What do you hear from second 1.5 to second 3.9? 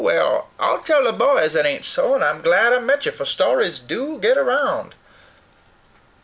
it ain't so, and I'm glad I met you, for stories